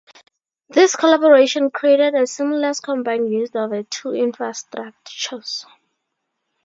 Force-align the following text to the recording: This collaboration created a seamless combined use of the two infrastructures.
This 0.67 0.95
collaboration 0.95 1.69
created 1.69 2.15
a 2.15 2.25
seamless 2.25 2.79
combined 2.79 3.31
use 3.31 3.51
of 3.53 3.69
the 3.69 3.83
two 3.83 4.09
infrastructures. 4.13 5.67